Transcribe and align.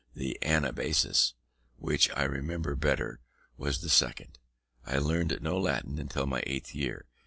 The 0.15 0.39
Anabasis, 0.41 1.35
which 1.77 2.09
I 2.17 2.23
remember 2.23 2.75
better, 2.75 3.19
was 3.55 3.81
the 3.81 3.89
second. 3.89 4.39
I 4.83 4.97
learnt 4.97 5.43
no 5.43 5.59
Latin 5.59 5.99
until 5.99 6.25
my 6.25 6.41
eighth 6.47 6.73
year. 6.73 7.05